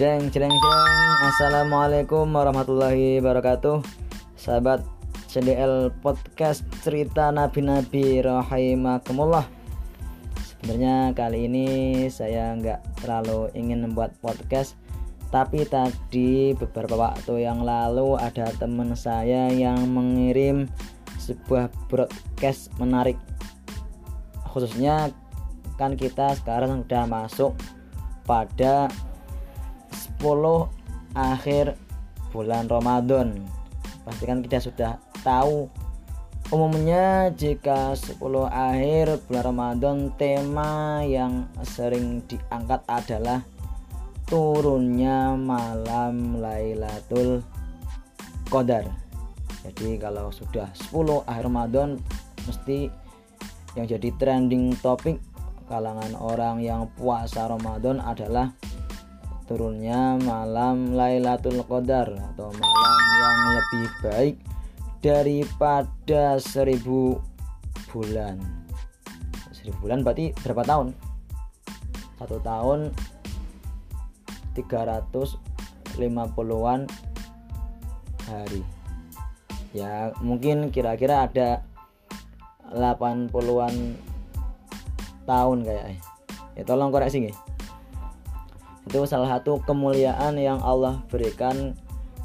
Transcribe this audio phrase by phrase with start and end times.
[0.00, 3.84] Jeng jeng jeng Assalamualaikum warahmatullahi wabarakatuh.
[4.32, 4.80] Sahabat
[5.28, 9.44] CDL Podcast Cerita Nabi-Nabi Rahimakumullah.
[10.40, 11.68] Sebenarnya kali ini
[12.08, 14.72] saya nggak terlalu ingin membuat podcast
[15.28, 20.64] Tapi tadi beberapa waktu yang lalu ada teman saya yang mengirim
[21.20, 23.20] sebuah broadcast menarik.
[24.48, 25.12] Khususnya
[25.76, 27.52] kan kita sekarang sudah masuk
[28.24, 29.09] pada 10
[31.16, 31.80] akhir
[32.30, 33.40] bulan Ramadan.
[34.04, 34.92] Pastikan kita sudah
[35.24, 35.66] tahu
[36.52, 43.40] umumnya jika 10 akhir bulan Ramadan tema yang sering diangkat adalah
[44.28, 47.40] turunnya malam Lailatul
[48.52, 48.86] Qadar.
[49.64, 51.88] Jadi kalau sudah 10 akhir Ramadan
[52.44, 52.92] mesti
[53.78, 55.16] yang jadi trending topik
[55.70, 58.50] kalangan orang yang puasa Ramadan adalah
[59.50, 64.36] turunnya malam Lailatul Qadar atau malam yang lebih baik
[65.02, 67.18] daripada seribu
[67.90, 68.38] bulan.
[69.50, 70.94] Seribu bulan berarti berapa tahun?
[72.14, 72.94] Satu tahun
[74.54, 76.86] 350-an
[78.30, 78.62] hari.
[79.74, 81.66] Ya mungkin kira-kira ada
[82.70, 83.98] 80-an
[85.26, 85.98] tahun kayaknya
[86.58, 87.34] ya tolong koreksi nih
[88.90, 91.78] itu salah satu kemuliaan yang Allah berikan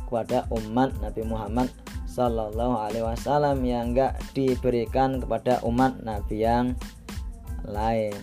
[0.10, 1.70] kepada umat Nabi Muhammad
[2.10, 6.74] Sallallahu Alaihi Wasallam yang enggak diberikan kepada umat Nabi yang
[7.70, 8.18] lain.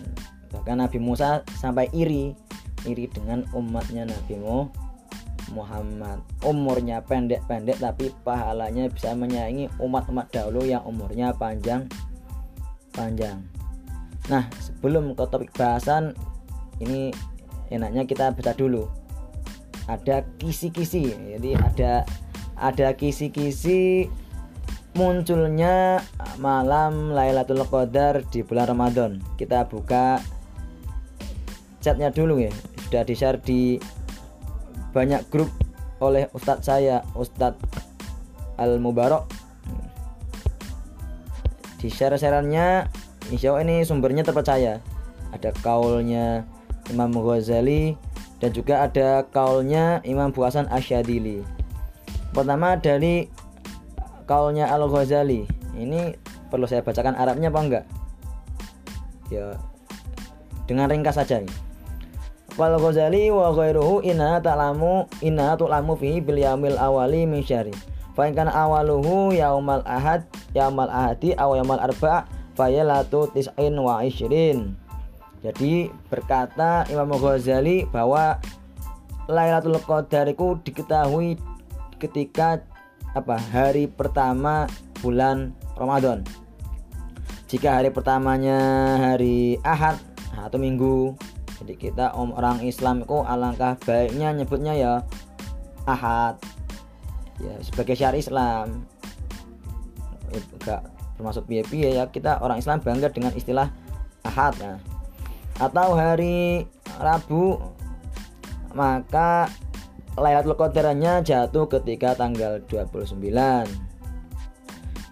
[0.51, 2.35] Bahkan Nabi Musa sampai iri
[2.83, 4.35] iri dengan umatnya Nabi
[5.55, 6.19] Muhammad.
[6.43, 11.87] Umurnya pendek-pendek tapi pahalanya bisa menyaingi umat-umat dahulu yang umurnya panjang
[12.91, 13.39] panjang.
[14.27, 16.11] Nah sebelum ke topik bahasan
[16.83, 17.15] ini
[17.73, 18.85] enaknya kita baca dulu.
[19.89, 21.93] Ada kisi-kisi jadi ada
[22.55, 24.07] ada kisi-kisi
[24.93, 25.99] munculnya
[26.37, 29.11] malam Lailatul Qadar di bulan Ramadan.
[29.35, 30.21] Kita buka
[31.81, 32.53] chatnya dulu ya.
[32.87, 33.81] Sudah di share di
[34.93, 35.49] banyak grup
[35.97, 37.57] oleh Ustadz saya Ustadz
[38.61, 39.25] Al Mubarok
[41.83, 42.87] di share-shareannya
[43.27, 44.79] insya Allah ini sumbernya terpercaya.
[45.35, 46.47] Ada kaulnya
[46.91, 47.95] Imam Ghazali
[48.43, 51.45] dan juga ada kaulnya Imam Buasan Asyadili.
[52.35, 53.31] Pertama dari
[54.27, 55.47] kaulnya Al Ghazali.
[55.73, 56.17] Ini
[56.51, 57.85] perlu saya bacakan Arabnya apa enggak?
[59.31, 59.55] Ya
[60.65, 61.51] dengan ringkas saja nih.
[62.53, 67.73] Wal Ghazali wa ghairuhu inna ta'lamu inna tu'lamu fihi bil yaumil awali min syari.
[68.13, 70.21] Fa in kana awaluhu yaumal ahad
[70.53, 74.77] yaumal ahadi aw yaumal arba' fayalatu tis'in wa isyirin.
[75.43, 78.39] Jadi berkata Imam Ghazali bahwa
[79.27, 81.35] Lailatul Qadar itu diketahui
[81.99, 82.63] ketika
[83.11, 84.71] apa hari pertama
[85.03, 86.23] bulan Ramadan.
[87.51, 88.57] Jika hari pertamanya
[88.97, 89.99] hari Ahad
[90.33, 91.13] atau Minggu,
[91.61, 94.93] jadi kita om orang Islam itu alangkah baiknya nyebutnya ya
[95.83, 96.39] Ahad.
[97.43, 98.87] Ya sebagai syariat Islam.
[100.33, 103.69] Enggak termasuk piye-piye ya kita orang Islam bangga dengan istilah
[104.25, 104.57] Ahad.
[104.57, 104.92] Nah,
[105.61, 106.65] atau hari
[106.97, 107.61] Rabu
[108.73, 109.49] maka
[110.13, 113.17] Lailatul Qadarnya jatuh ketika tanggal 29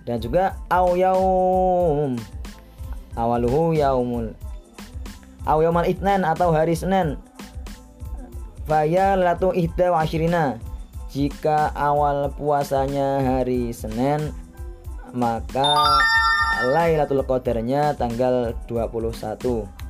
[0.06, 2.18] dan juga au yaum
[3.18, 4.34] awaluhu yaumul
[5.46, 7.18] au yaumal itnan atau hari Senin.
[8.70, 10.62] Faya latu ihda wa ashirina
[11.12, 14.32] Jika awal puasanya hari Senin
[15.12, 15.76] Maka
[16.72, 19.81] Lailatul Qadarnya tanggal 21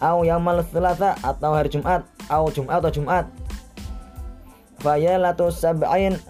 [0.00, 2.04] au yaumal thalatha atau hari Jumat.
[2.28, 3.24] Au Jumat atau Jumat.
[4.80, 6.20] Faya latu sab'in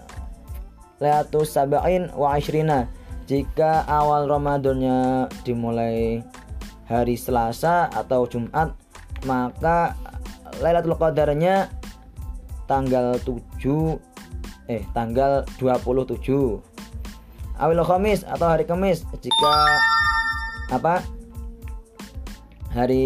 [0.97, 2.87] latu sab'in wa ashrina.
[3.27, 6.23] Jika awal Ramadannya dimulai
[6.87, 8.71] hari Selasa atau Jumat
[9.27, 9.99] maka
[10.63, 11.67] Lailatul Qadarnya
[12.71, 13.99] tanggal 7
[14.71, 16.23] eh tanggal 27
[17.59, 19.55] awil Khamis atau hari Kamis jika
[20.71, 21.03] apa
[22.77, 23.05] hari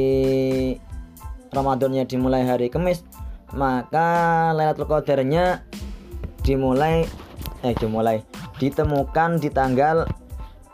[1.55, 3.07] Ramadannya dimulai hari Kamis
[3.55, 5.63] maka Lailatul Qadarnya
[6.43, 7.07] dimulai
[7.63, 8.23] eh dimulai
[8.59, 10.07] ditemukan di tanggal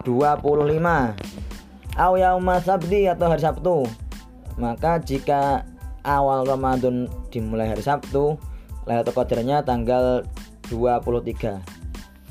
[0.06, 0.78] 25
[1.98, 3.76] aw yauma sabdi atau hari Sabtu.
[4.58, 5.66] Maka jika
[6.02, 8.38] awal Ramadan dimulai hari Sabtu
[8.86, 10.26] Lailatul Qadarnya tanggal
[10.70, 11.62] 23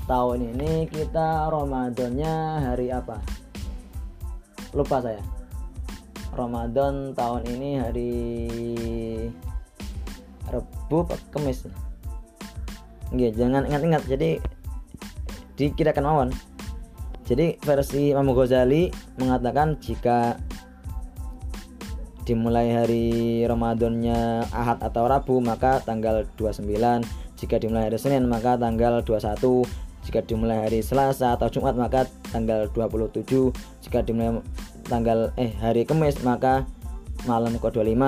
[0.06, 3.18] tahun ini kita Ramadannya hari apa?
[4.70, 5.35] Lupa saya
[6.36, 8.12] Ramadan tahun ini hari
[10.52, 11.64] Rebu apa Kamis?
[13.10, 14.04] Nggih, jangan ingat-ingat.
[14.04, 14.38] Jadi
[15.56, 16.30] dikirakan mawon.
[17.26, 20.38] Jadi versi Imam Ghazali mengatakan jika
[22.26, 23.06] dimulai hari
[23.46, 26.66] Ramadannya Ahad atau Rabu maka tanggal 29
[27.38, 29.62] jika dimulai hari Senin maka tanggal 21
[30.06, 34.42] jika dimulai hari Selasa atau Jumat maka tanggal 27 jika dimulai
[34.86, 36.64] tanggal eh hari Kamis maka
[37.26, 38.02] malam ke-25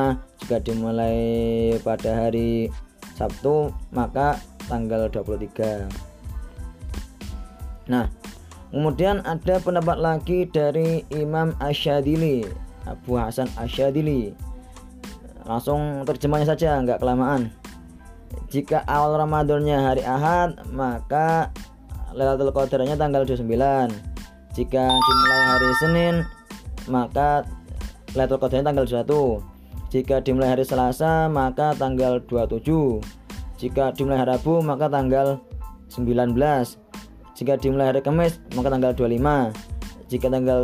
[0.45, 2.71] jika dimulai pada hari
[3.19, 4.39] Sabtu maka
[4.71, 8.07] tanggal 23 nah
[8.71, 12.47] kemudian ada pendapat lagi dari Imam Asyadili
[12.89, 14.33] Abu Hasan Asyadili.
[15.45, 17.53] Langsung terjemahnya saja nggak kelamaan.
[18.49, 21.53] Jika awal Ramadannya hari Ahad maka
[22.17, 23.45] Lailatul Qadarnya tanggal 29
[24.57, 26.15] jika dimulai hari Senin
[26.89, 27.45] maka
[28.17, 29.59] Lailatul Qadarnya tanggal 21
[29.89, 32.61] jika dimulai hari Selasa maka tanggal 27
[33.57, 35.41] jika dimulai hari Rabu maka tanggal
[35.93, 36.37] 19
[37.37, 40.59] jika dimulai hari Kamis maka tanggal 25 jika tanggal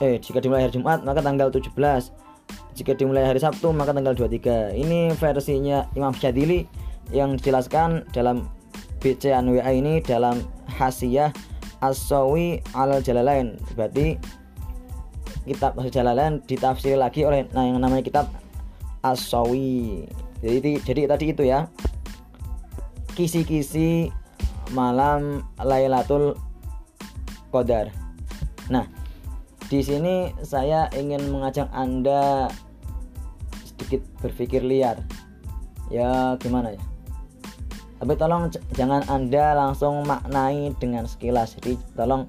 [0.00, 1.72] eh jika dimulai hari Jumat maka tanggal 17
[2.74, 6.66] jika dimulai hari Sabtu maka tanggal 23 ini versinya Imam Syadili
[7.12, 8.48] yang dijelaskan dalam
[8.98, 10.40] BC Anwa ini dalam
[10.80, 11.30] hasiyah
[11.84, 14.16] As-Sawi al Jalalain berarti
[15.42, 18.30] kitab Jalalain ditafsir lagi oleh nah yang namanya kitab
[19.04, 20.06] As-Sawi.
[20.40, 21.68] Jadi jadi tadi itu ya.
[23.14, 24.10] Kisi-kisi
[24.72, 26.34] malam Lailatul
[27.50, 27.90] Qadar.
[28.70, 28.86] Nah
[29.66, 32.48] di sini saya ingin mengajak Anda
[33.64, 35.02] sedikit berpikir liar.
[35.92, 36.82] Ya gimana ya?
[38.04, 41.56] Tapi tolong jangan anda langsung maknai dengan sekilas.
[41.56, 42.28] Jadi tolong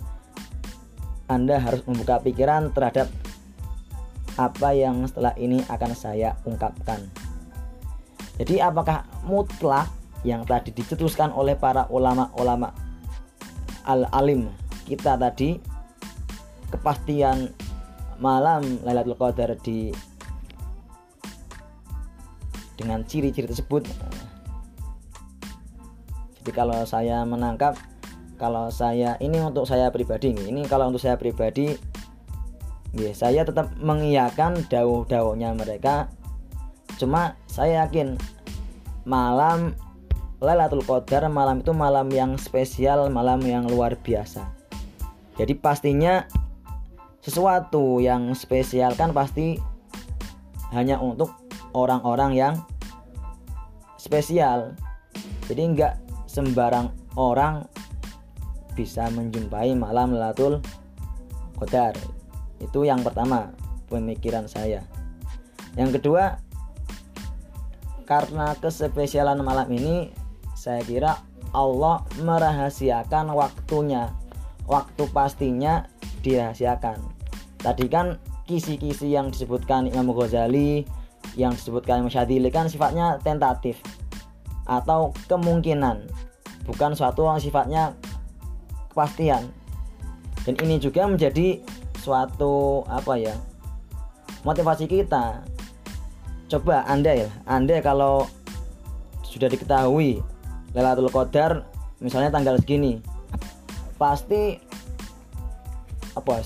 [1.25, 3.09] anda harus membuka pikiran terhadap
[4.35, 7.07] apa yang setelah ini akan saya ungkapkan.
[8.35, 9.87] Jadi apakah mutlak
[10.27, 12.75] yang tadi dicetuskan oleh para ulama-ulama
[13.87, 14.49] al-alim
[14.83, 15.55] kita tadi
[16.67, 17.53] kepastian
[18.19, 19.95] malam Lailatul Qadar di
[22.75, 23.87] dengan ciri-ciri tersebut?
[26.43, 27.79] Jadi kalau saya menangkap
[28.35, 31.75] kalau saya ini untuk saya pribadi ini kalau untuk saya pribadi
[32.95, 36.07] ya saya tetap mengiyakan daun-daunnya mereka.
[36.95, 38.15] Cuma saya yakin
[39.03, 39.75] malam
[40.39, 44.47] Lailatul Qadar malam itu malam yang spesial malam yang luar biasa.
[45.35, 46.23] Jadi pastinya
[47.19, 49.59] sesuatu yang spesial kan pasti
[50.71, 51.35] hanya untuk
[51.75, 52.53] orang-orang yang
[53.99, 54.77] spesial.
[55.51, 55.99] Jadi enggak
[56.29, 57.67] sembarang orang
[58.75, 60.59] bisa menjumpai malam Lailatul
[61.57, 61.95] Qadar.
[62.59, 63.55] Itu yang pertama,
[63.87, 64.83] pemikiran saya.
[65.79, 66.39] Yang kedua,
[68.05, 70.11] karena kespesialan malam ini
[70.53, 71.23] saya kira
[71.55, 74.11] Allah merahasiakan waktunya.
[74.65, 75.85] Waktu pastinya
[76.25, 76.97] dirahasiakan.
[77.61, 78.17] Tadi kan
[78.49, 80.85] kisi-kisi yang disebutkan Imam Ghazali,
[81.37, 83.77] yang disebutkan Imam Syadili kan sifatnya tentatif
[84.65, 86.09] atau kemungkinan
[86.65, 87.93] bukan suatu yang sifatnya
[88.95, 89.51] kepastian.
[90.47, 91.59] Dan ini juga menjadi
[91.99, 93.35] suatu apa ya
[94.47, 95.43] motivasi kita.
[96.47, 98.31] Coba anda ya anda kalau
[99.27, 100.23] sudah diketahui
[100.71, 101.67] Lailatul Qadar
[101.99, 103.03] misalnya tanggal segini
[103.99, 104.55] pasti
[106.15, 106.39] apa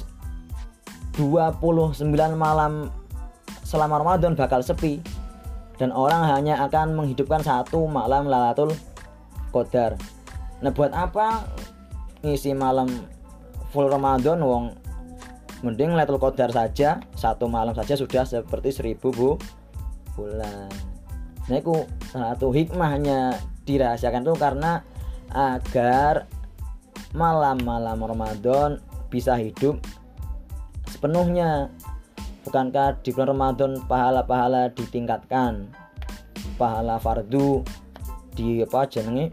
[1.14, 2.02] 29
[2.34, 2.90] malam
[3.62, 4.98] selama Ramadan bakal sepi.
[5.80, 8.74] Dan orang hanya akan menghidupkan satu malam Lailatul
[9.54, 9.96] Qadar.
[10.60, 11.48] Nah, buat apa
[12.26, 12.88] ngisi malam
[13.72, 14.76] full Ramadan wong
[15.64, 19.30] mending Lailatul Qadar saja satu malam saja sudah seperti seribu bu
[20.16, 20.72] bulan.
[21.50, 24.86] Nah, itu satu hikmahnya dirahasiakan itu karena
[25.34, 26.30] agar
[27.18, 28.78] malam-malam Ramadan
[29.10, 29.82] bisa hidup
[30.86, 31.74] sepenuhnya
[32.50, 35.70] Bukankah di bulan Ramadan pahala-pahala ditingkatkan?
[36.58, 37.62] Pahala fardu
[38.34, 39.30] di apa jenenge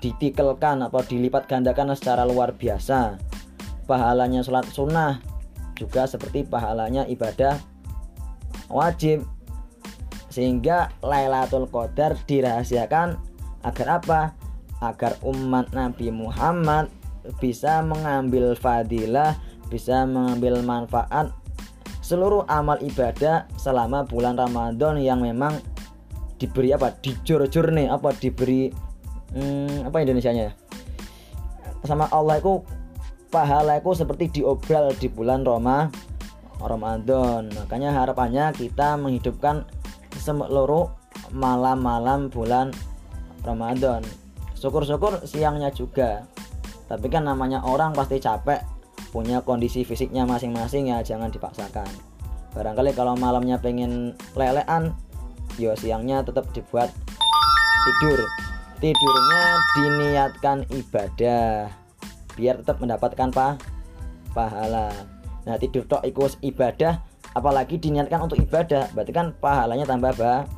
[0.00, 3.20] ditikelkan apa dilipat gandakan secara luar biasa.
[3.84, 5.20] Pahalanya sholat sunnah
[5.76, 7.56] juga seperti pahalanya ibadah
[8.68, 9.24] wajib
[10.30, 13.18] sehingga Lailatul Qadar dirahasiakan
[13.66, 14.20] agar apa?
[14.80, 16.88] Agar umat Nabi Muhammad
[17.36, 19.36] bisa mengambil fadilah,
[19.68, 21.28] bisa mengambil manfaat
[22.00, 25.60] seluruh amal ibadah selama bulan Ramadan yang memang
[26.40, 28.72] diberi apa dijor-jor nih apa diberi
[29.34, 30.52] hmm, apa Indonesia-nya ya?
[31.84, 32.60] Sama Allah itu
[33.32, 35.88] pahala itu seperti diobral di bulan Roma
[36.60, 37.48] Ramadan.
[37.54, 39.64] Makanya harapannya kita menghidupkan
[40.20, 40.92] seluruh
[41.32, 42.74] malam-malam bulan
[43.46, 44.04] Ramadan.
[44.58, 46.28] Syukur-syukur siangnya juga.
[46.90, 48.60] Tapi kan namanya orang pasti capek
[49.14, 51.88] punya kondisi fisiknya masing-masing ya jangan dipaksakan.
[52.52, 54.92] Barangkali kalau malamnya pengen lelean
[55.58, 56.90] yo siangnya tetap dibuat
[57.86, 58.20] tidur
[58.80, 59.42] tidurnya
[59.76, 61.68] diniatkan ibadah
[62.34, 63.60] biar tetap mendapatkan pa
[64.32, 64.88] pahala.
[65.44, 67.04] Nah tidur tok ikut ibadah
[67.36, 70.48] apalagi diniatkan untuk ibadah berarti kan pahalanya tambah bah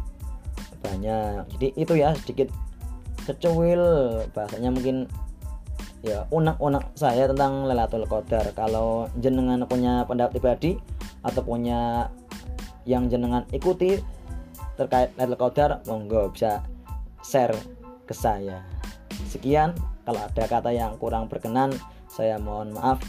[0.82, 1.42] banyak.
[1.58, 2.48] Jadi itu ya sedikit
[3.26, 3.82] secuil
[4.30, 5.10] bahasanya mungkin
[6.02, 8.54] ya unek-unek saya tentang Lailatul Qadar.
[8.54, 10.78] Kalau jenengan punya pendapat pribadi
[11.26, 12.10] atau punya
[12.86, 13.98] yang jenengan ikuti
[14.78, 16.62] terkait Lailatul Qadar monggo bisa
[17.22, 17.81] share
[18.12, 18.60] ke saya.
[19.32, 19.72] Sekian
[20.04, 21.72] kalau ada kata yang kurang berkenan
[22.12, 23.00] saya mohon maaf.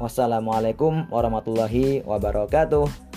[0.00, 3.11] Wassalamualaikum warahmatullahi wabarakatuh